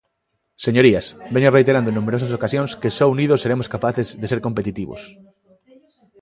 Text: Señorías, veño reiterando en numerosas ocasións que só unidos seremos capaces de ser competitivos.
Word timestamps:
Señorías, 0.65 1.05
veño 1.33 1.49
reiterando 1.57 1.89
en 1.89 1.97
numerosas 1.99 2.31
ocasións 2.37 2.71
que 2.81 2.95
só 2.97 3.05
unidos 3.15 3.41
seremos 3.43 3.67
capaces 3.75 4.07
de 4.21 4.29
ser 4.31 4.39
competitivos. 4.47 5.01